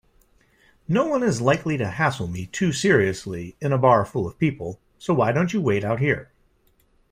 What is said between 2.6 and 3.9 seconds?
seriously in a